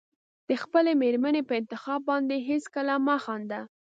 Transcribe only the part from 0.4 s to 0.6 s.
د